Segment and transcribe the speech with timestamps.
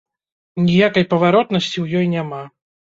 [0.69, 2.45] Ніякай паваротнасці ў ёй няма.